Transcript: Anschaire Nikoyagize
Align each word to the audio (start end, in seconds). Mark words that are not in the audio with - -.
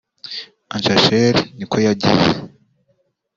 Anschaire 0.75 1.39
Nikoyagize 1.57 2.29